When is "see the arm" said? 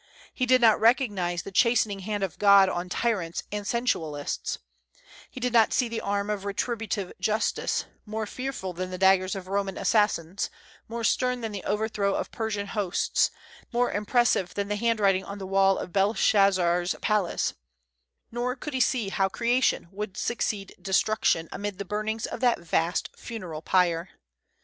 5.73-6.27